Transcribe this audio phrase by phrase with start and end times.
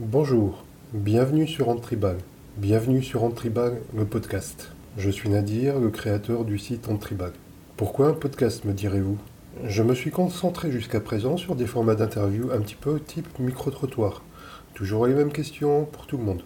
[0.00, 0.62] Bonjour,
[0.92, 2.18] bienvenue sur Antribal.
[2.56, 4.70] Bienvenue sur Antribal, le podcast.
[4.96, 7.32] Je suis Nadir, le créateur du site Antribal.
[7.76, 9.18] Pourquoi un podcast, me direz-vous?
[9.64, 14.22] Je me suis concentré jusqu'à présent sur des formats d'interview un petit peu type micro-trottoir.
[14.72, 16.42] Toujours les mêmes questions pour tout le monde.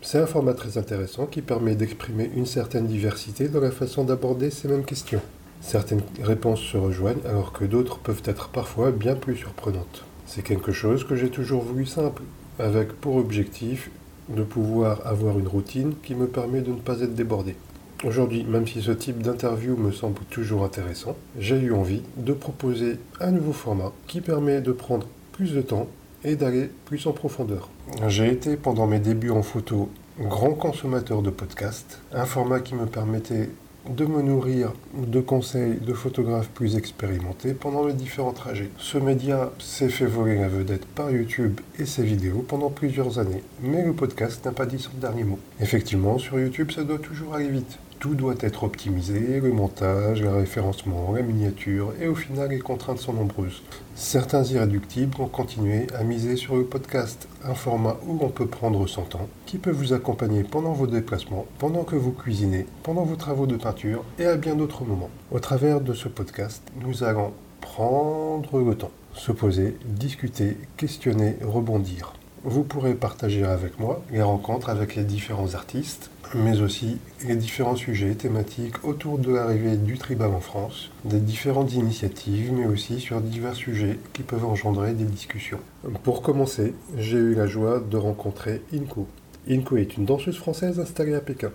[0.00, 4.50] C'est un format très intéressant qui permet d'exprimer une certaine diversité dans la façon d'aborder
[4.50, 5.22] ces mêmes questions.
[5.60, 10.04] Certaines réponses se rejoignent alors que d'autres peuvent être parfois bien plus surprenantes.
[10.24, 12.22] C'est quelque chose que j'ai toujours voulu simple,
[12.62, 13.90] avec pour objectif
[14.28, 17.56] de pouvoir avoir une routine qui me permet de ne pas être débordé.
[18.04, 22.98] Aujourd'hui, même si ce type d'interview me semble toujours intéressant, j'ai eu envie de proposer
[23.20, 25.86] un nouveau format qui permet de prendre plus de temps
[26.24, 27.68] et d'aller plus en profondeur.
[28.08, 29.88] J'ai été pendant mes débuts en photo
[30.20, 33.48] grand consommateur de podcasts, un format qui me permettait
[33.88, 38.70] de me nourrir de conseils de photographes plus expérimentés pendant mes différents trajets.
[38.78, 43.42] Ce média s'est fait voler la vedette par YouTube et ses vidéos pendant plusieurs années,
[43.62, 45.38] mais le podcast n'a pas dit son dernier mot.
[45.60, 47.78] Effectivement, sur YouTube, ça doit toujours aller vite.
[48.02, 52.98] Tout doit être optimisé, le montage, le référencement, la miniature, et au final les contraintes
[52.98, 53.62] sont nombreuses.
[53.94, 58.88] Certains irréductibles ont continué à miser sur le podcast, un format où on peut prendre
[58.88, 63.14] son temps, qui peut vous accompagner pendant vos déplacements, pendant que vous cuisinez, pendant vos
[63.14, 65.10] travaux de peinture et à bien d'autres moments.
[65.30, 72.14] Au travers de ce podcast, nous allons prendre le temps, se poser, discuter, questionner, rebondir.
[72.44, 77.76] Vous pourrez partager avec moi les rencontres avec les différents artistes, mais aussi les différents
[77.76, 83.20] sujets thématiques autour de l'arrivée du tribal en France, des différentes initiatives, mais aussi sur
[83.20, 85.60] divers sujets qui peuvent engendrer des discussions.
[86.02, 89.06] Pour commencer, j'ai eu la joie de rencontrer Inko.
[89.48, 91.52] Inko est une danseuse française installée à Pékin.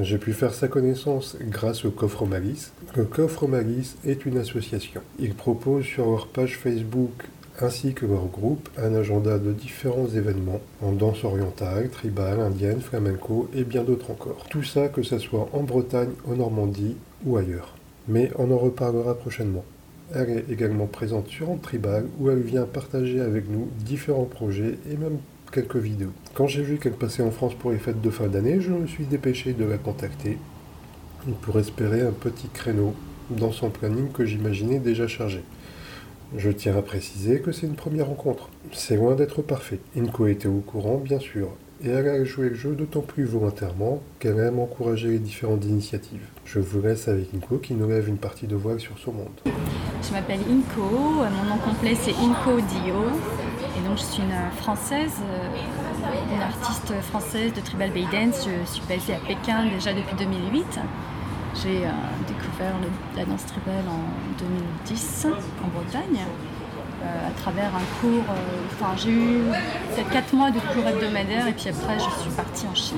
[0.00, 2.72] J'ai pu faire sa connaissance grâce au Coffre Malice.
[2.96, 5.00] Le Coffre Malice est une association.
[5.20, 7.12] Ils proposent sur leur page Facebook
[7.60, 13.48] ainsi que leur groupe un agenda de différents événements en danse orientale, tribale, indienne, flamenco
[13.54, 14.46] et bien d'autres encore.
[14.50, 17.74] Tout ça que ce soit en Bretagne, en Normandie ou ailleurs.
[18.08, 19.64] Mais on en reparlera prochainement.
[20.14, 24.96] Elle est également présente sur Tribal où elle vient partager avec nous différents projets et
[24.96, 25.18] même
[25.50, 26.12] quelques vidéos.
[26.34, 28.86] Quand j'ai vu qu'elle passait en France pour les fêtes de fin d'année, je me
[28.86, 30.38] suis dépêché de la contacter
[31.42, 32.94] pour espérer un petit créneau
[33.30, 35.42] dans son planning que j'imaginais déjà chargé.
[36.34, 38.48] Je tiens à préciser que c'est une première rencontre.
[38.72, 39.78] C'est loin d'être parfait.
[39.96, 41.50] Inko était au courant, bien sûr,
[41.84, 46.26] et elle a joué le jeu d'autant plus volontairement qu'elle aime encourager les différentes initiatives.
[46.44, 49.28] Je vous laisse avec Inko qui nous lève une partie de voile sur son monde.
[49.44, 52.96] Je m'appelle Inko, mon nom complet c'est Inko Dio,
[53.76, 58.48] et donc je suis une française, euh, une artiste française de tribal bay dance.
[58.48, 60.64] Je suis basée à Pékin déjà depuis 2008.
[61.62, 61.90] J'ai euh,
[62.28, 62.74] découvert
[63.16, 65.26] la danse tribale en 2010
[65.64, 66.20] en Bretagne.
[67.02, 69.42] Euh, à travers un cours, euh, enfin j'ai eu
[69.94, 72.96] peut-être 4 mois de cours hebdomadaires et puis après je suis partie en Chine.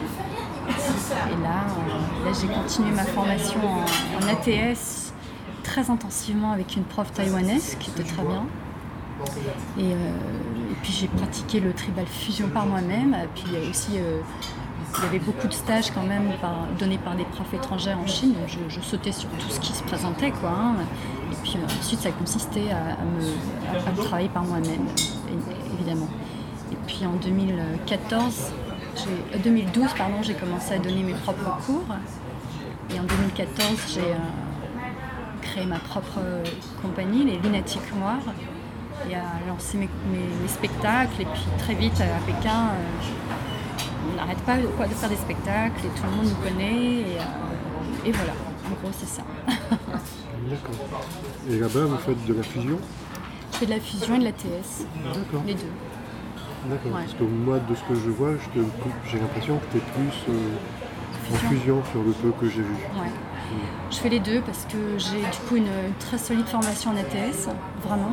[0.69, 1.67] Et là,
[2.41, 5.13] j'ai continué ma formation en, ATS
[5.63, 8.45] très intensivement avec une prof taïwanaise qui était très bien.
[9.79, 9.95] Et,
[10.83, 13.17] puis j'ai pratiqué le tribal fusion par moi-même.
[13.35, 13.99] Puis aussi
[14.97, 16.33] il y avait beaucoup de stages quand même
[16.79, 19.83] donnés par des profs étrangères en Chine, donc je, sautais sur tout ce qui se
[19.83, 20.31] présentait.
[20.31, 20.75] Quoi, hein.
[21.33, 24.87] Et puis euh, ensuite, ça consistait à, me, travailler par moi-même,
[25.75, 26.09] évidemment.
[26.73, 28.53] Et puis en 2014,
[29.43, 31.87] 2012, euh, pardon, j'ai commencé à donner mes propres cours.
[32.95, 34.15] Et en 2014, j'ai euh,
[35.43, 36.21] créé ma propre
[36.83, 38.35] compagnie, les Lunatiques Noirs,
[39.09, 39.89] et à lancer mes,
[40.49, 41.21] spectacles.
[41.21, 42.71] Et puis très vite, à Pékin,
[44.07, 47.01] on n'arrête pas quoi, de faire des spectacles et tout le monde nous connaît.
[47.01, 48.33] Et, euh, voilà,
[48.67, 49.23] en gros, c'est ça.
[50.49, 51.05] D'accord.
[51.51, 52.79] Et là-bas, vous faites de la fusion?
[53.53, 54.87] Je fais de la fusion et de la TS.
[55.05, 55.43] D'accord.
[55.47, 55.73] Les deux.
[56.69, 56.93] D'accord.
[56.93, 58.31] Parce que moi, de ce que je vois,
[59.07, 62.75] j'ai l'impression que tu es plus euh, en fusion sur le peu que j'ai vu.
[62.75, 63.11] Ouais.
[63.91, 67.49] Je fais les deux parce que j'ai du coup une, très solide formation en ATS,
[67.83, 68.13] vraiment.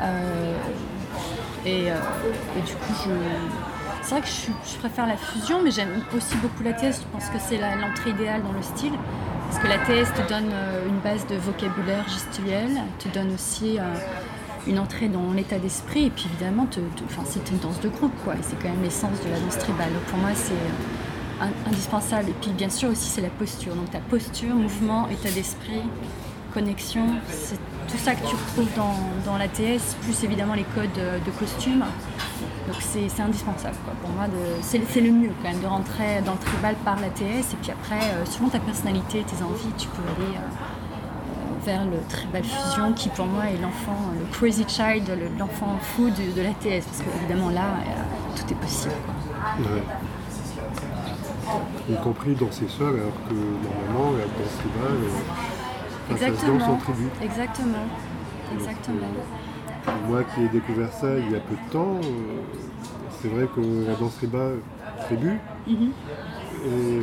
[0.00, 0.56] Euh,
[1.64, 3.10] et, et, du coup, je,
[4.08, 4.28] c'est vrai que
[4.72, 7.02] je, préfère la fusion, mais j'aime aussi beaucoup la TS.
[7.02, 8.94] Je pense que c'est l'entrée idéale dans le style.
[9.50, 13.78] Parce que la TS te donne euh, une base de vocabulaire gestuel, te donne aussi
[13.78, 13.82] euh,
[14.66, 16.66] une entrée dans l'état d'esprit, et puis évidemment,
[17.26, 18.34] c'est une danse de groupe, quoi.
[18.40, 19.92] c'est quand même l'essence de la danse tribale.
[20.08, 22.30] Pour moi, c'est euh, indispensable.
[22.30, 23.74] Et puis bien sûr aussi, c'est la posture.
[23.74, 25.82] Donc ta posture, mouvement, état d'esprit,
[26.54, 28.94] connexion, c'est tout ça que tu retrouves dans,
[29.24, 31.84] dans l'ATS, plus évidemment les codes de costume.
[32.68, 34.26] Donc c'est indispensable pour moi.
[34.60, 38.00] C'est le mieux quand même de rentrer dans le tribal par l'ATS et puis après,
[38.12, 43.08] euh, selon ta personnalité, tes envies, tu peux aller euh, vers le tribal fusion qui
[43.08, 46.84] pour moi est l'enfant, le crazy child, l'enfant fou de, la TS.
[46.84, 47.78] Parce qu'évidemment là,
[48.36, 48.92] tout est possible.
[51.88, 55.08] Y compris dans ses sols, alors que normalement la danse tribale,
[56.10, 56.36] Exactement.
[56.36, 57.08] Ça se danse en tribu.
[57.22, 57.86] Exactement.
[58.54, 59.12] Exactement.
[60.08, 62.40] moi qui ai découvert ça il y a peu de temps, euh,
[63.20, 64.58] c'est vrai que la danse tribale,
[65.04, 65.90] tribu, mhm.
[66.64, 67.00] et,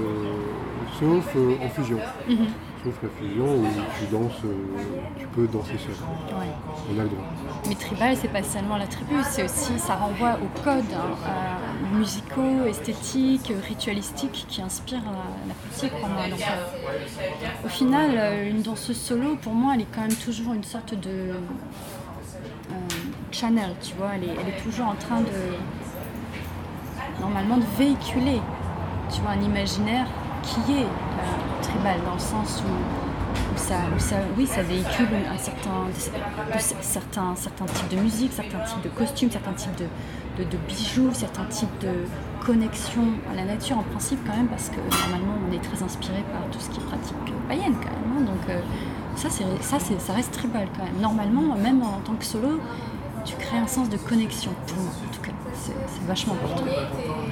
[0.99, 1.99] sauf en fusion.
[2.85, 3.67] Mhm la fusion où
[3.99, 4.53] tu danses, euh,
[5.17, 5.95] tu peux danser seul.
[6.89, 7.23] On a le droit.
[7.67, 11.57] Mais tribal, c'est pas seulement la tribu, c'est aussi, ça renvoie aux codes hein,
[11.93, 16.23] musicaux, esthétiques, ritualistiques qui inspirent la, pratique pour moi.
[16.25, 20.63] Euh, au final, euh, une danseuse solo, pour moi, elle est quand même toujours une
[20.63, 21.33] sorte de
[23.31, 24.11] channel, tu vois.
[24.15, 25.31] Elle est, elle est toujours en train de,
[27.19, 28.41] normalement, de véhiculer,
[29.13, 30.07] tu vois, un imaginaire
[30.43, 30.88] qui est
[31.75, 33.75] tribal dans le sens où, ça,
[34.38, 35.88] oui, ça véhicule un certain,
[36.81, 41.45] certains, certains types de musique, certains types de costumes, certains types de, de, bijoux, certains
[41.45, 42.06] types de
[42.45, 46.24] connexion à la nature en principe quand même parce que normalement on est très inspiré
[46.31, 47.16] par tout ce qui est pratique
[47.48, 48.18] païenne quand même.
[48.18, 48.22] Hein.
[48.22, 48.62] donc euh,
[49.16, 51.01] ça, ça, ça reste tribal quand même.
[51.01, 52.60] Normalement, même en tant que solo,
[53.24, 55.31] tu crées un sens de connexion pour moi en tout cas.
[55.54, 56.66] C'est vachement important.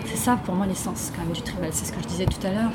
[0.06, 1.69] C'est ça pour moi l'essence quand même du tribal.
[1.72, 2.72] C'est ce que je disais tout à l'heure.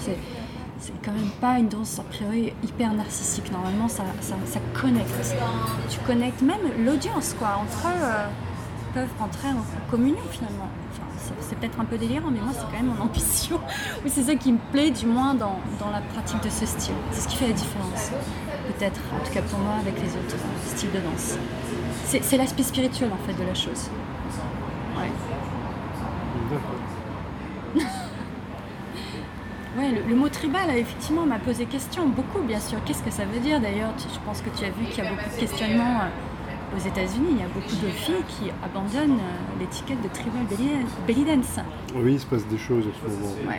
[0.81, 3.51] C'est quand même pas une danse a priori hyper narcissique.
[3.51, 4.37] Normalement, ça, ça,
[4.81, 5.35] connecte.
[5.89, 7.61] Tu connectes même l'audience, quoi.
[7.63, 8.27] Entre eux, euh,
[8.95, 10.69] peuvent rentrer en communion finalement.
[11.41, 13.57] c'est peut-être un peu délirant, mais moi, c'est quand même mon ambition.
[14.05, 16.95] Ou c'est ça qui me plaît, du moins, dans, dans, la pratique de ce style.
[17.11, 18.11] C'est ce qui fait la différence.
[18.69, 20.37] Peut-être, en tout cas pour moi, avec les autres
[20.67, 21.39] styles de danse.
[22.05, 23.91] C'est l'aspect spirituel, en fait, de la chose.
[24.97, 25.11] Ouais.
[29.93, 32.79] Le, mot tribal, effectivement, m'a posé question, beaucoup bien sûr.
[32.85, 33.93] Qu'est-ce que ça veut dire d'ailleurs?
[33.99, 37.29] Je pense que tu as vu qu'il y a beaucoup de questionnements euh, aux États-Unis.
[37.33, 40.43] Il y a beaucoup de filles qui abandonnent euh, l'étiquette de tribal
[41.07, 41.61] belly dance.
[41.95, 43.53] Oui, il se passe des choses en ce moment.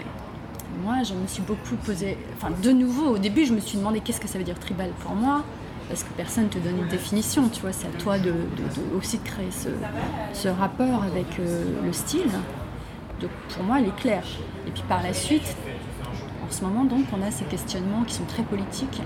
[0.84, 2.18] Moi, je me suis beaucoup posé.
[2.38, 4.92] Enfin, de nouveau, au début, je me suis demandé qu'est-ce que ça veut dire tribal
[5.02, 5.44] pour moi?
[5.90, 8.32] Parce que personne ne te donne une définition, tu vois, c'est à toi de,
[8.96, 12.30] aussi de créer ce, rapport avec euh, le style.
[13.20, 14.24] Donc pour moi, elle est claire.
[14.68, 15.56] Et puis par la suite,
[16.50, 19.02] en ce moment, donc, on a ces questionnements qui sont très politiques,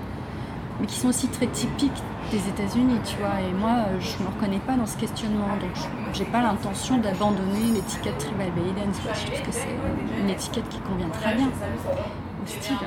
[0.79, 2.01] mais qui sont aussi très typiques
[2.31, 3.41] des États-Unis, tu vois.
[3.41, 5.71] Et moi, je ne me reconnais pas dans ce questionnement, donc
[6.13, 8.91] je n'ai pas l'intention d'abandonner l'étiquette Tribal Baden.
[8.93, 9.75] Je trouve que c'est
[10.19, 12.77] une étiquette qui convient très bien au style.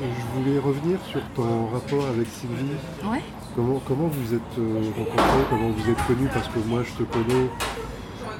[0.00, 2.76] je voulais revenir sur ton rapport avec Sylvie.
[3.04, 3.22] Ouais.
[3.54, 6.28] Comment, comment vous êtes euh, rencontrés, comment vous êtes connus?
[6.32, 7.48] Parce que moi, je te connais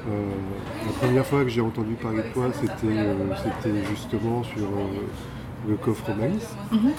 [0.07, 5.77] la première fois que j'ai entendu parler de toi, c'était euh, justement sur euh, le
[5.77, 6.55] coffre maïs.
[6.73, 6.93] Mhm.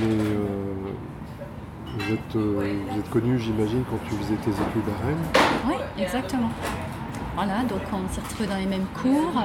[0.00, 0.16] Mais
[1.98, 5.24] vous êtes, connu, j'imagine, quand tu faisais tes études à Rennes.
[5.66, 6.50] Oui, exactement.
[7.34, 9.42] Voilà, donc on s'est retrouvés dans les mêmes cours.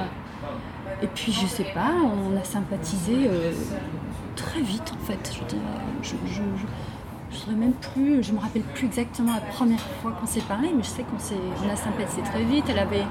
[1.02, 3.30] Et puis, je sais pas, on a sympathisé
[4.36, 5.40] très vite, en fait.
[6.02, 6.66] Je, je, je
[7.50, 10.82] ne même plus, je me rappelle plus exactement la première fois qu'on s'est parlé, mais
[10.82, 11.34] je sais qu'on s'est,
[11.64, 12.64] on a sympathisé très vite.
[12.68, 13.06] Elle avait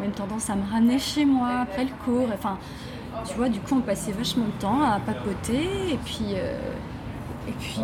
[0.00, 2.28] même tendance à me ramener chez moi après le cours.
[2.32, 2.58] Enfin,
[3.26, 5.92] tu vois, du coup, on passait vachement de temps à papoter.
[5.92, 6.58] Et puis, euh,
[7.48, 7.80] et puis,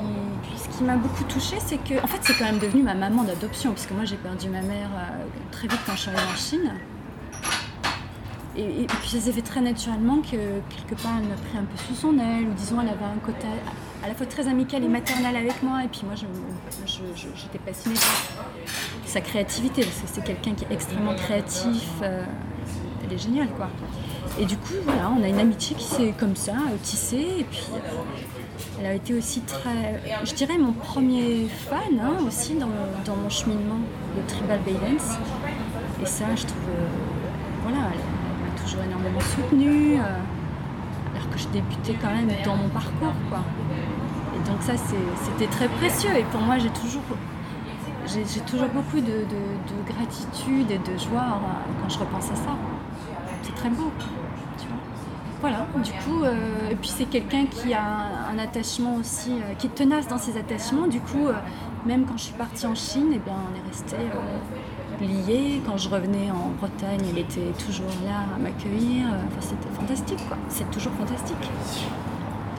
[0.56, 3.24] ce qui m'a beaucoup touchée, c'est que, en fait, c'est quand même devenu ma maman
[3.24, 6.36] d'adoption, puisque moi, j'ai perdu ma mère euh, très vite quand je suis arrivée en
[6.36, 6.72] Chine.
[8.54, 10.36] Et, puis ça s'est fait très naturellement que
[10.68, 13.18] quelque part elle m'a pris un peu sous son aile, ou disons elle avait un
[13.24, 13.46] côté
[14.02, 15.84] à la fois très amical et maternel avec moi.
[15.84, 18.68] Et puis moi, j'étais passionnée par
[19.06, 21.88] sa créativité, parce que c'est quelqu'un qui est extrêmement créatif.
[22.02, 22.24] Euh,
[23.04, 23.68] elle est géniale, quoi.
[24.40, 27.26] Et du coup, voilà, on a une amitié qui s'est comme ça euh, tissée.
[27.40, 32.54] Et puis, euh, elle a été aussi très, je dirais, mon premier fan hein, aussi
[32.54, 32.68] dans,
[33.16, 33.80] mon cheminement
[34.16, 35.18] de Tribal Balance.
[36.02, 36.62] Et ça, je trouve,
[37.62, 39.98] voilà, elle m'a toujours énormément soutenue
[41.14, 43.12] alors que je débutais quand même dans mon parcours.
[43.28, 43.44] Quoi
[44.46, 46.10] donc ça, c'était très précieux.
[46.16, 47.02] Et pour moi, j'ai toujours,
[48.06, 49.24] j'ai toujours beaucoup de,
[49.86, 51.40] gratitude et de joie
[51.80, 52.56] quand je repense à ça.
[53.42, 53.90] C'est très beau.
[55.42, 57.82] Voilà, du coup, euh, et puis c'est quelqu'un qui a
[58.32, 60.86] un, attachement aussi, euh, qui est tenace dans ses attachements.
[60.86, 61.32] Du coup, euh,
[61.84, 63.96] même quand je suis partie en Chine, eh bien, on est resté
[65.00, 65.60] liés.
[65.66, 69.08] Quand je revenais en Bretagne, il était toujours là à m'accueillir.
[69.26, 70.36] Enfin, c'était fantastique, quoi.
[70.48, 71.50] C'est toujours fantastique.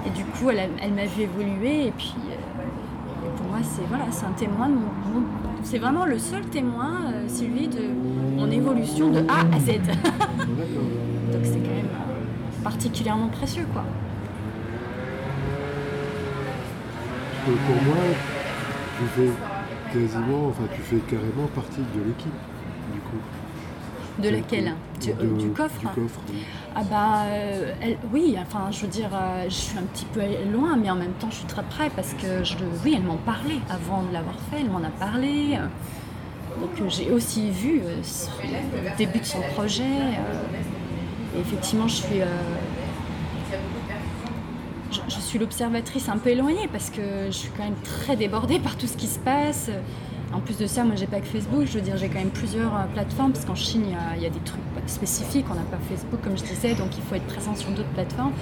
[0.05, 1.87] Et du coup, elle, m'a vu évoluer.
[1.87, 5.23] Et puis, euh, pour moi, c'est voilà, un témoin de mon.
[5.63, 7.83] c'est vraiment le seul témoin, euh, Sylvie, de
[8.37, 9.67] mon évolution de A à Z.
[11.31, 11.89] Donc c'est quand même
[12.63, 13.83] particulièrement précieux, quoi.
[17.45, 17.97] pour moi,
[18.97, 22.31] tu fais quasiment, enfin tu fais carrément partie de l'équipe,
[22.93, 23.19] du coup.
[24.19, 25.81] De laquelle du, coffre
[26.75, 27.73] Ah bah euh,
[28.13, 31.13] oui, enfin je veux dire, euh, je suis un petit peu loin, mais en même
[31.13, 32.55] temps je suis très près parce que je,
[32.85, 35.57] oui, elle m'en parlait avant de l'avoir fait, elle m'en a parlé.
[36.59, 39.83] Donc j'ai aussi vu le début de son projet.
[41.35, 42.21] et effectivement, je suis
[45.07, 48.77] je, suis l'observatrice un peu éloignée parce que je suis quand même très débordée par
[48.77, 49.69] tout ce qui se passe.
[50.33, 52.31] En plus de ça, moi j'ai pas que Facebook, je veux dire j'ai quand même
[52.31, 53.83] plusieurs euh, plateformes parce qu'en Chine
[54.17, 57.03] il y, a, des trucs spécifiques, on n'a pas Facebook comme je disais, donc il
[57.03, 58.33] faut être présent sur d'autres plateformes.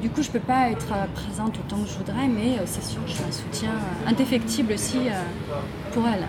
[0.00, 2.84] Du coup je peux pas être euh, présente autant que je voudrais, mais euh, c'est
[2.84, 3.72] sûr je suis un soutien
[4.06, 4.98] indéfectible aussi
[5.92, 6.26] pour elle.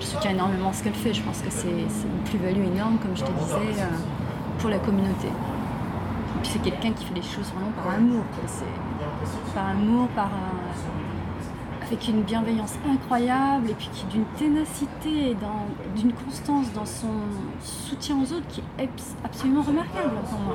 [0.00, 3.22] Je soutiens énormément ce qu'elle fait, je pense que c'est une plus-value énorme, comme je
[3.22, 3.84] te disais,
[4.58, 5.28] pour la communauté.
[5.28, 8.24] Et puis c'est quelqu'un qui fait les choses vraiment par amour.
[9.54, 10.30] Par amour, par
[11.90, 15.36] avec une bienveillance incroyable et puis qui d'une ténacité,
[15.96, 17.08] d'une constance dans son
[17.60, 18.88] soutien aux autres qui est
[19.24, 20.54] absolument remarquable pour moi.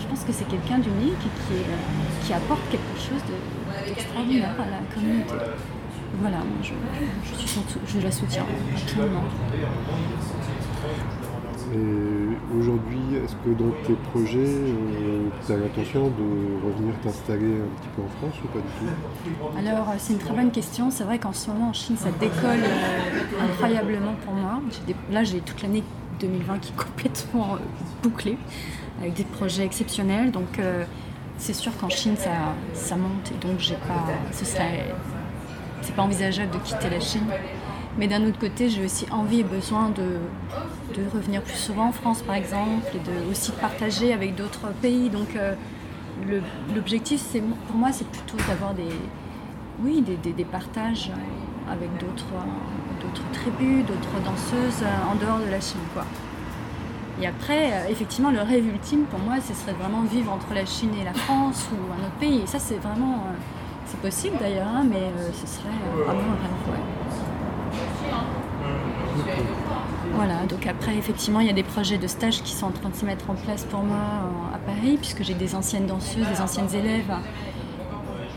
[0.00, 3.20] Je pense que c'est quelqu'un d'unique et qui, apporte quelque chose
[3.86, 5.34] d'extraordinaire à la communauté.
[6.20, 6.72] Voilà, je,
[7.24, 9.24] je, je la soutiens absolument.
[11.74, 17.80] Et aujourd'hui, est-ce que dans tes projets, euh, tu as l'intention de revenir t'installer un
[17.80, 19.58] petit peu en France ou pas du tout?
[19.58, 20.90] Alors, euh, c'est une très bonne question.
[20.90, 24.60] C'est vrai qu'en ce moment, en Chine, ça décolle euh, incroyablement pour moi.
[25.10, 25.82] Là, j'ai toute l'année
[26.20, 27.56] 2020 qui est complètement
[28.02, 28.36] bouclée,
[29.00, 30.30] avec des projets exceptionnels.
[30.30, 30.60] Donc,
[31.38, 33.32] c'est sûr qu'en Chine, ça, ça monte.
[33.32, 34.94] Et donc, j'ai pas, ce serait,
[35.80, 37.24] c'est pas envisageable de quitter la Chine.
[37.98, 40.18] Mais d'un autre côté, j'ai aussi envie et besoin de,
[40.94, 45.10] de, revenir plus souvent en France, par exemple, et de aussi partager avec d'autres pays.
[45.10, 45.54] Donc, euh,
[46.74, 47.22] l'objectif,
[47.66, 48.88] pour moi, c'est plutôt d'avoir des,
[49.84, 51.10] oui, des, des, partages
[51.70, 52.24] avec d'autres
[53.32, 55.80] tribus, d'autres danseuses euh, en dehors de la Chine.
[55.92, 56.04] Quoi.
[57.20, 60.64] Et après, euh, effectivement, le rêve ultime pour moi, ce serait vraiment vivre entre la
[60.64, 62.40] Chine et la France ou un autre pays.
[62.40, 63.24] Et ça, c'est vraiment.
[63.84, 65.68] c'est possible d'ailleurs, hein, mais ce serait
[66.06, 67.01] vraiment un rêve.
[70.14, 72.90] Voilà, donc après, effectivement, il y a des projets de stage qui sont en train
[72.90, 73.96] de se mettre en place pour moi
[74.54, 77.12] à Paris, puisque j'ai des anciennes danseuses, des anciennes élèves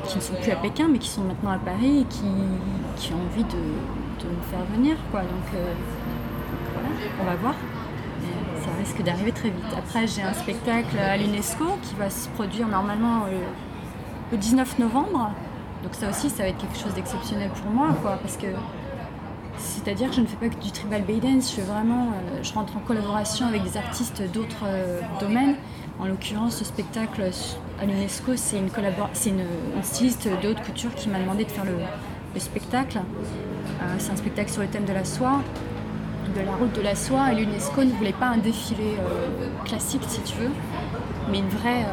[0.07, 3.17] qui ne sont plus à Pékin, mais qui sont maintenant à Paris et qui, ont
[3.17, 4.95] envie de, me faire venir.
[5.11, 5.21] Quoi.
[5.21, 5.73] Donc, euh,
[6.73, 6.89] voilà,
[7.21, 7.55] on va voir.
[8.63, 9.65] ça risque d'arriver très vite.
[9.77, 13.39] Après, j'ai un spectacle à l'UNESCO qui va se produire normalement euh,
[14.31, 15.31] le 19 novembre.
[15.83, 18.47] Donc ça aussi, ça va être quelque chose d'exceptionnel pour moi, quoi, parce que
[19.57, 22.53] c'est-à-dire que je ne fais pas que du tribal bay dance, je, vraiment, euh, je
[22.53, 25.55] rentre en collaboration avec des artistes d'autres euh, domaines.
[25.99, 27.29] En l'occurrence, ce spectacle
[27.79, 32.39] à l'UNESCO, c'est une, une, styliste de haute couture qui m'a demandé de faire le,
[32.39, 32.97] spectacle.
[32.97, 35.41] Euh, c'est un spectacle sur le thème de la soie,
[36.35, 38.97] de la route de la soie, l'UNESCO ne voulait pas un défilé
[39.63, 40.51] classique, si tu veux,
[41.31, 41.85] mais une vraie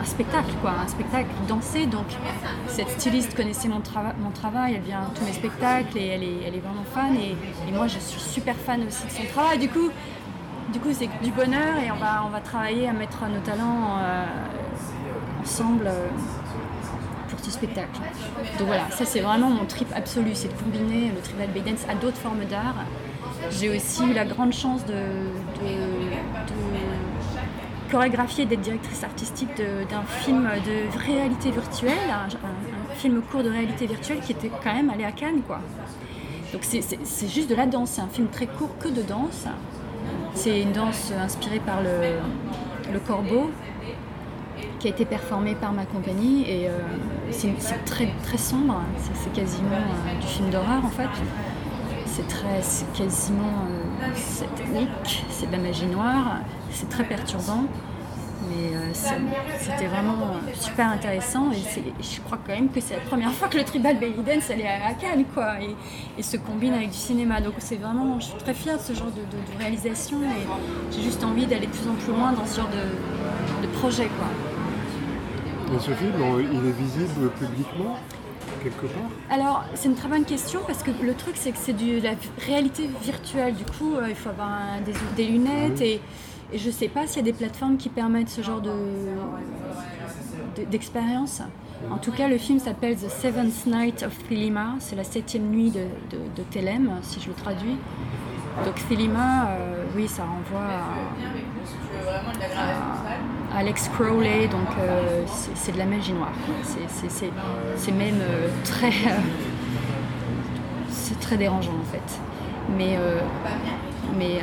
[0.00, 1.86] un spectacle, quoi, un spectacle dansé.
[1.86, 2.06] Donc
[2.66, 3.82] cette styliste connaissait mon,
[4.18, 7.16] mon travail, elle vient à tous mes spectacles et elle est, elle est vraiment fan.
[7.16, 7.36] Et,
[7.72, 9.58] moi, je suis super fan aussi de son travail.
[9.58, 9.90] Du coup,
[10.72, 13.98] du coup, c'est du bonheur et on va, on va travailler à mettre nos talents
[13.98, 14.24] euh,
[15.42, 16.08] ensemble euh,
[17.28, 18.00] pour ce spectacle.
[18.58, 21.86] Donc voilà, ça c'est vraiment mon trip absolu, c'est de combiner le tribal bay dance
[21.88, 22.74] à d'autres formes d'art.
[23.50, 24.94] J'ai aussi eu la grande chance de
[27.90, 34.20] chorégraphier d'être directrice artistique d'un film de réalité virtuelle, un, film court de réalité virtuelle
[34.20, 35.42] qui était quand même allé à Cannes.
[35.46, 35.60] Quoi.
[36.52, 39.46] Donc c'est juste de la danse, c'est un film très court que de danse.
[40.34, 43.50] C'est une danse inspirée par le, le, corbeau
[44.78, 46.78] qui a été performée par ma compagnie et euh,
[47.30, 48.80] c'est très, très sombre,
[49.14, 51.08] c'est quasiment euh, du film d'horreur en fait.
[52.14, 52.60] C'est très,
[52.94, 56.38] quasiment euh, satanique, c'est de la magie noire,
[56.70, 57.64] c'est très perturbant.
[58.48, 58.92] Mais euh,
[59.58, 60.16] c'était vraiment
[60.54, 61.56] super intéressant et
[62.00, 64.66] je crois quand même que c'est la première fois que le tribal belly dance allait
[64.66, 65.56] à Cannes quoi,
[66.16, 67.40] et, se combine avec du cinéma.
[67.40, 71.22] Donc c'est vraiment, je suis très fière de ce genre de, réalisation et j'ai juste
[71.24, 74.08] envie d'aller de plus en plus loin dans ce genre de, projet.
[74.18, 75.78] Quoi.
[75.80, 76.14] Ce film,
[76.52, 77.96] il est visible publiquement?
[78.58, 81.72] Quelque part Alors, c'est une très bonne question parce que le truc, c'est que c'est
[81.72, 82.12] de la
[82.44, 83.54] réalité virtuelle.
[83.54, 86.00] Du coup, euh, il faut avoir des, des, lunettes et
[86.52, 88.72] et je ne sais pas s'il y a des plateformes qui permettent ce genre de,
[90.70, 91.42] d'expérience.
[91.90, 94.74] En tout cas, le film s'appelle The Seventh Night of Thelema.
[94.80, 96.42] C'est la septième nuit de, de,
[97.02, 97.76] si je le traduis.
[98.64, 99.50] Donc Thelima,
[99.94, 100.66] oui, ça renvoie
[102.56, 102.97] à,
[103.54, 104.68] Alex Crowley, donc
[105.54, 106.32] c'est de la magie noire.
[107.76, 108.20] C'est même
[108.64, 108.92] très,
[110.90, 112.20] c'est très dérangeant en fait.
[112.76, 112.98] Mais,
[114.16, 114.42] mais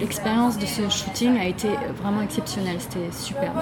[0.00, 1.68] l'expérience de ce shooting a été
[2.02, 3.52] vraiment exceptionnelle, c'était super.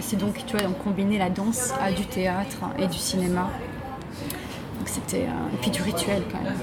[0.00, 3.50] C'est donc, tu vois, on combinait la danse à du théâtre et du cinéma.
[4.78, 6.54] Donc c'était, euh, et puis du rituel quand même.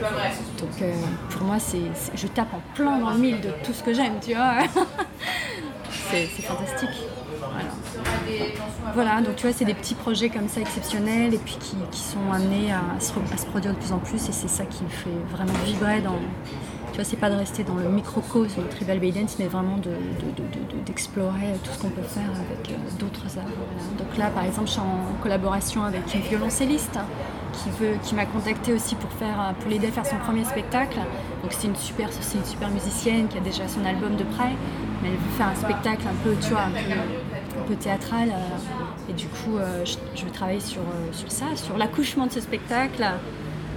[0.59, 0.93] Donc euh,
[1.29, 1.81] pour moi, c'est,
[2.15, 4.55] je tape en plein dans le mille de tout ce que j'aime, tu vois.
[6.11, 6.89] c'est, fantastique.
[8.93, 9.21] Voilà.
[9.21, 12.71] donc tu vois, c'est des petits projets comme ça exceptionnels et puis qui, sont amenés
[12.71, 13.11] à se,
[13.45, 16.19] produire de plus en plus et c'est ça qui me fait vraiment vibrer dans,
[16.91, 19.77] tu vois, c'est pas de rester dans le microcosme tribal bay mais vraiment
[20.85, 23.45] d'explorer tout ce qu'on peut faire avec euh, d'autres arts.
[23.97, 26.97] Donc là, par exemple, je suis en collaboration avec une violoncelliste
[28.03, 30.99] qui, m'a contacté aussi pour, faire, pour l'aider à faire son premier spectacle.
[31.49, 32.09] C'est une super,
[32.71, 34.51] musicienne qui a déjà son album de près,
[35.01, 38.29] mais elle veut faire un spectacle un peu, tu un peu, théâtral.
[38.29, 43.05] Euh, et du coup, euh, je, je, vais sur ça, sur l'accouchement de ce spectacle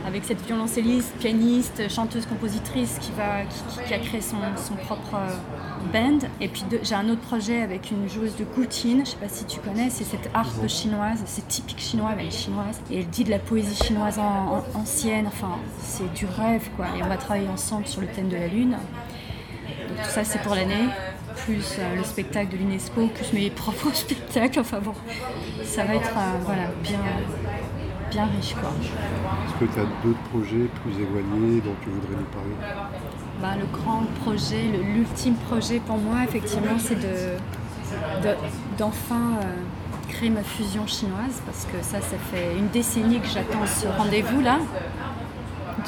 [0.06, 4.36] avec cette violoncelliste, pianiste, chanteuse, compositrice qui, a créé son,
[4.84, 6.26] propre euh, band.
[6.40, 9.44] Et puis j'ai un autre projet avec une joueuse de goutine, je sais pas si
[9.44, 12.80] tu connais, c'est cette harpe chinoise, c'est typique chinois, elle est chinoise.
[12.90, 14.18] Et elle dit de la poésie chinoise
[14.74, 16.86] ancienne, enfin c'est du rêve quoi.
[16.98, 18.76] Et on va travailler ensemble sur le thème de la lune.
[19.88, 20.88] Donc tout ça c'est pour l'année
[21.44, 24.60] plus euh, le spectacle de l'UNESCO, plus mes propres spectacles.
[24.60, 24.94] Enfin bon,
[25.64, 26.98] ça va être euh, voilà, bien,
[28.10, 28.54] bien riche.
[28.54, 28.70] Quoi.
[28.80, 32.54] Est-ce que tu as d'autres projets plus éloignés dont tu voudrais nous parler?
[33.40, 34.62] Bah, Le grand projet,
[34.94, 38.34] l'ultime projet pour moi, effectivement, c'est de,
[38.76, 43.66] d'enfin euh, créer ma fusion chinoise parce que ça, ça fait une décennie que j'attends
[43.66, 44.58] ce rendez-vous là.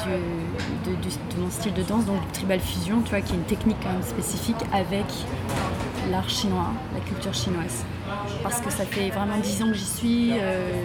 [0.05, 3.75] Du, de, mon style de danse, donc tribal fusion, tu vois, qui est une technique
[3.83, 5.05] quand même spécifique avec
[6.09, 7.85] l'art chinois, la culture chinoise
[8.43, 10.31] parce que ça fait vraiment dix ans que j'y suis.
[10.33, 10.83] Euh,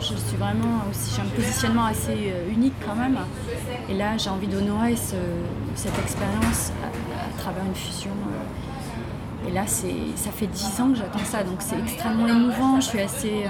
[0.00, 3.18] je suis vraiment aussi, j'ai un positionnement assez euh, unique quand même.
[3.88, 8.10] Et là, j'ai envie d'honorer cette expérience à, travers une fusion.
[8.10, 9.48] Euh.
[9.48, 12.78] Et là, ça fait dix ans que j'attends ça, donc c'est extrêmement émouvant.
[12.78, 13.46] Je suis assez,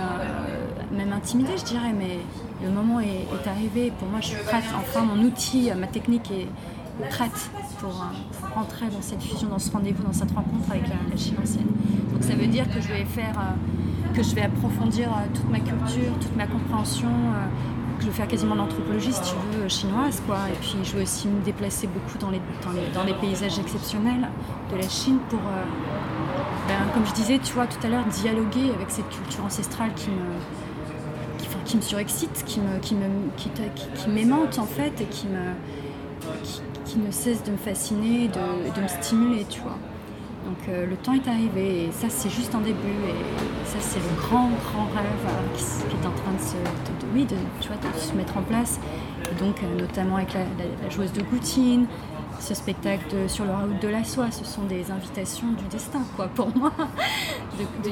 [0.92, 2.20] même intimidée, je dirais, mais
[2.62, 3.92] le moment est, arrivé.
[3.98, 4.62] Pour moi, je suis prête.
[4.78, 6.46] Enfin, mon outil, ma technique est,
[7.08, 7.92] prête pour,
[8.54, 11.68] rentrer dans cette fusion, dans ce rendez-vous, dans cette rencontre avec la, la Chine ancienne.
[12.12, 15.48] Donc ça veut dire que je vais faire, euh, que je vais approfondir euh, toute
[15.50, 17.46] ma culture, toute ma compréhension, euh,
[18.00, 20.38] je vais faire quasiment l'anthropologie, si tu veux, chinoise, quoi.
[20.48, 22.40] Et puis je vais aussi me déplacer beaucoup dans les,
[22.94, 24.28] dans les, paysages exceptionnels
[24.72, 25.40] de la Chine pour,
[26.66, 30.08] ben, comme je disais, tu vois, tout à l'heure, dialoguer avec cette culture ancestrale qui
[30.08, 33.50] me, qui, me surexcite, qui me, qui me, qui,
[33.94, 35.52] qui, m'aimante en fait et qui me,
[36.98, 39.78] ne cesse de me fasciner, de, de me stimuler, tu vois.
[40.44, 43.98] Donc euh, le temps est arrivé et ça c'est juste un début et ça c'est
[43.98, 48.42] le grand grand rêve euh, qui, est en train de se, de, se mettre en
[48.42, 48.80] place.
[49.30, 51.86] Et donc euh, notamment avec la, joueuse de Goutine,
[52.40, 56.26] ce spectacle sur le route de la soie, ce sont des invitations du destin quoi
[56.28, 56.72] pour moi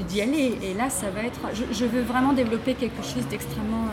[0.08, 0.58] d'y aller.
[0.62, 3.84] Et là ça va être, je, veux vraiment développer quelque chose d'extrêmement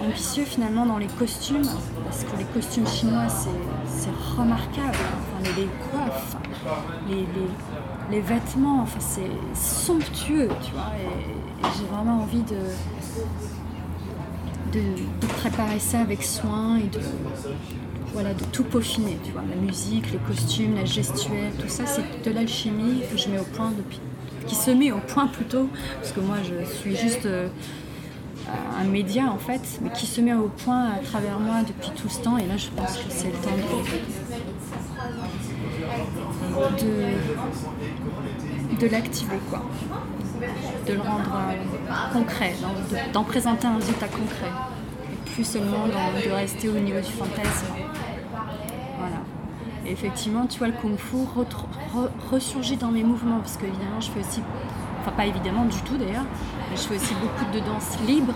[0.00, 1.66] ambitieux finalement dans les costumes,
[2.04, 6.36] parce que les costumes chinois c'est remarquable, enfin, les, coiffes,
[7.08, 7.26] les,
[8.10, 12.56] les, vêtements, enfin, c'est somptueux, tu vois, et, j'ai vraiment envie de,
[14.72, 17.00] de, préparer ça avec soin et de,
[18.12, 22.24] voilà, de tout peaufiner, tu vois, la musique, les costumes, la gestuelle, tout ça c'est
[22.24, 24.00] de l'alchimie que je mets au point depuis,
[24.46, 25.68] qui se met au point plutôt,
[26.00, 27.26] parce que moi je suis juste...
[27.26, 27.48] Euh,
[28.80, 32.08] un média en fait, mais qui se met au point à travers moi depuis tout
[32.08, 32.38] ce temps.
[32.38, 33.50] Et là, je pense que c'est le temps
[36.78, 37.16] de,
[38.80, 39.62] de, l'activer, quoi.
[40.86, 42.54] De le rendre euh, concret,
[43.12, 44.50] d'en présenter un résultat concret.
[45.12, 47.66] Et plus seulement de rester au niveau du fantasme.
[48.98, 49.16] Voilà.
[49.86, 51.16] Et effectivement, tu vois, le kung fu
[52.30, 54.40] ressurgit dans mes mouvements, parce que évidemment, je fais aussi
[55.00, 56.26] enfin pas évidemment du tout d'ailleurs,
[56.76, 58.34] je fais aussi beaucoup de danse libre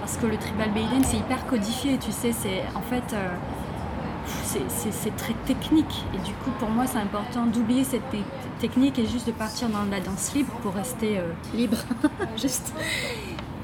[0.00, 3.28] parce que le tribal Baiden c'est hyper codifié, tu sais, c'est en fait euh,
[4.92, 8.02] c'est très technique et du coup pour moi c'est important d'oublier cette
[8.60, 11.78] technique et juste de partir dans la danse libre pour rester euh, libre,
[12.36, 12.72] juste.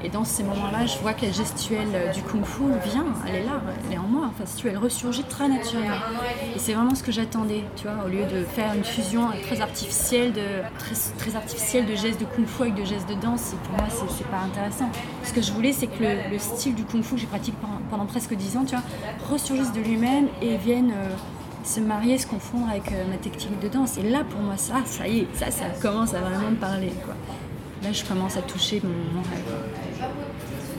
[0.03, 3.43] Et dans ces moments-là, je vois que la gestuelle du kung fu vient, elle est
[3.43, 4.29] là, elle est en moi.
[4.29, 5.95] Enfin, tu veux, elle ressurgit très naturellement.
[6.55, 9.61] Et c'est vraiment ce que j'attendais, tu vois, au lieu de faire une fusion très
[9.61, 13.53] artificielle de, gestes de kung fu avec de gestes de danse.
[13.53, 14.89] Et pour moi, c'est pas intéressant.
[15.23, 17.57] Ce que je voulais, c'est que le, style du kung fu que j'ai pratiqué
[17.89, 18.83] pendant, presque 10 ans, tu vois,
[19.29, 20.91] ressurgisse de lui-même et vienne.
[20.95, 21.15] Euh,
[21.63, 23.97] se marier, se confondre avec euh, ma technique de danse.
[23.97, 26.91] Et là, pour moi, ça, ça y est, ça, ça commence à vraiment me parler.
[27.83, 29.80] Là, je commence à toucher mon, rêve.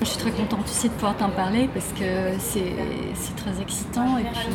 [0.00, 4.24] Je suis très contente aussi de pouvoir t'en parler parce que c'est très excitant et
[4.24, 4.48] puis,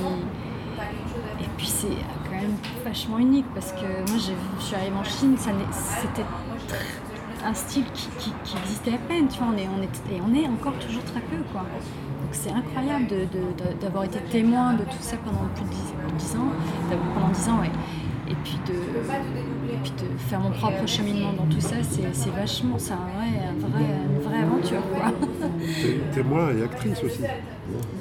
[1.41, 1.88] et puis c'est
[2.26, 6.26] quand même vachement unique parce que moi, je suis arrivée en Chine, c'était
[7.45, 8.10] un style qui,
[8.63, 11.21] existait à peine, tu vois, on est, on est, et on est encore toujours très
[11.21, 11.62] peu, quoi.
[11.62, 13.08] Donc c'est incroyable
[13.80, 16.52] d'avoir été témoin de tout ça pendant plus de 10, ans,
[17.13, 17.71] pendant 10 ans, ouais.
[18.30, 22.76] Et puis, de, et puis de faire mon propre cheminement dans tout ça, c'est vachement,
[22.78, 23.86] c'est un vrai, un vrai,
[24.75, 25.12] quoi.
[26.13, 27.21] Témoin et actrice aussi.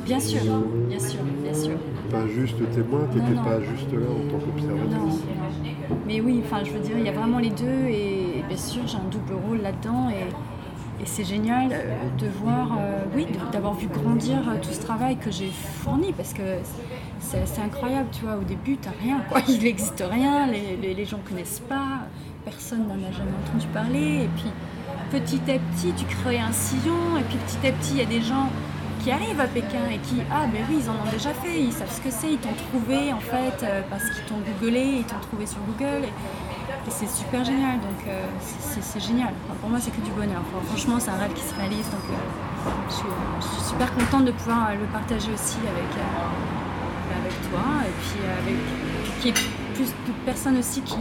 [0.05, 0.41] Bien sûr,
[0.89, 1.77] bien sûr, bien sûr.
[2.11, 5.23] Pas juste témoin, tu n'étais pas juste là en tant qu'observatrice.
[6.07, 8.87] Mais oui, enfin, je veux dire, il y a vraiment les deux, et bien sûr,
[8.87, 10.33] j'ai un double rôle là-dedans, et
[11.01, 15.17] et c'est génial euh, de voir, euh, oui, d'avoir vu grandir euh, tout ce travail
[15.17, 16.43] que j'ai fourni parce que
[17.21, 18.37] c'est incroyable, tu vois.
[18.37, 19.41] Au début, tu rien, quoi.
[19.49, 22.07] Il n'existe rien, les, les, gens ne connaissent pas,
[22.45, 24.25] personne n'en a jamais entendu parler.
[24.25, 24.51] Et puis,
[25.11, 28.07] petit à petit, tu crées un sillon, et puis petit à petit, il y a
[28.07, 28.49] des gens
[29.03, 31.73] qui arrivent à Pékin et qui, ah ben oui, ils en ont déjà fait, ils
[31.73, 35.21] savent ce que c'est, ils t'ont trouvé en fait parce qu'ils t'ont googlé, ils t'ont
[35.21, 36.05] trouvé sur Google.
[36.05, 36.13] Et,
[36.89, 38.25] c'est super génial, donc euh,
[38.81, 39.33] c'est génial.
[39.61, 40.43] pour moi, c'est que du bonheur.
[40.67, 44.69] franchement, c'est un rêve qui se réalise, donc euh, je, suis, super contente de pouvoir
[44.71, 45.91] euh, le partager aussi avec
[47.45, 49.33] et puis avec y ait
[49.75, 50.97] plus de personnes aussi qui,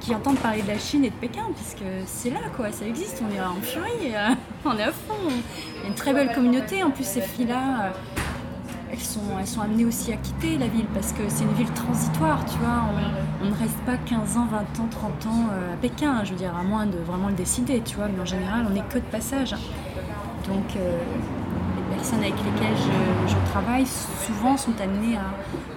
[0.00, 3.22] qui entendent parler de la Chine et de Pékin, puisque c'est là, quoi, ça existe,
[3.26, 4.12] on est en furie,
[4.64, 5.14] on est à fond.
[5.28, 7.92] Il y a une très belle communauté, en plus, ces filles-là
[8.90, 11.70] elles sont, elles sont amenées aussi à quitter la ville parce que c'est une ville
[11.72, 12.84] transitoire, tu vois.
[13.42, 16.36] On, ne reste pas 15 ans, 20 ans, 30 ans euh, à Pékin, je veux
[16.36, 18.08] dire, à moins de vraiment le décider, tu vois.
[18.08, 19.54] Mais en général, on n'est que de passage.
[20.48, 20.98] Donc, euh,
[22.06, 22.76] personnes avec lesquelles
[23.26, 25.24] je, travaille souvent sont amenées à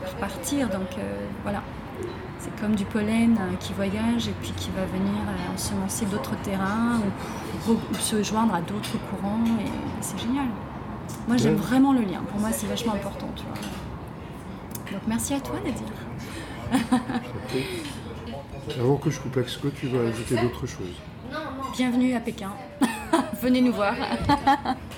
[0.08, 0.70] repartir.
[0.70, 1.64] Donc, euh, voilà.
[2.38, 5.16] C'est comme du pollen qui voyage et puis qui va venir
[5.54, 7.00] ensemencer d'autres terrains
[7.68, 9.44] ou, se joindre à d'autres courants.
[9.60, 10.46] Et c'est génial.
[11.28, 12.22] Moi, j'aime vraiment le lien.
[12.30, 13.30] Pour moi, c'est vachement important.
[13.36, 13.56] Tu vois.
[14.92, 15.88] Donc, merci à toi, Nadir.
[18.80, 21.02] Avant que je coupe, que tu veux ajouter d'autres choses
[21.76, 22.52] Bienvenue à Pékin.
[23.42, 23.96] Venez nous voir.